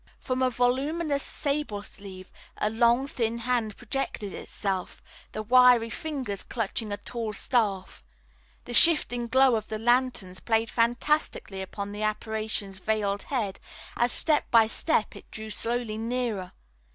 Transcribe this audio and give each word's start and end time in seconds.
From 0.19 0.41
a 0.41 0.49
voluminous 0.49 1.21
sable 1.21 1.83
sleeve, 1.83 2.31
a 2.57 2.71
long 2.71 3.07
thin 3.07 3.37
hand 3.37 3.77
projected 3.77 4.33
itself, 4.33 4.99
the 5.31 5.43
wiry 5.43 5.91
fingers 5.91 6.41
clutching 6.41 6.91
a 6.91 6.97
tall 6.97 7.33
staff. 7.33 8.03
The 8.65 8.73
shifting 8.73 9.27
glow 9.27 9.55
of 9.55 9.67
the 9.67 9.77
lanterns 9.77 10.39
played 10.39 10.71
fantastically 10.71 11.61
upon 11.61 11.91
the 11.91 12.01
apparition's 12.01 12.79
veiled 12.79 13.21
head 13.29 13.59
as, 13.95 14.11
step 14.11 14.49
by 14.49 14.65
step, 14.65 15.15
it 15.15 15.29
drew 15.29 15.51
slowly 15.51 15.99
nearer. 15.99 16.53